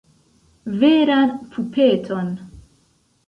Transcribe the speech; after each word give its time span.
Veran 0.81 1.35
pupeton. 1.51 2.31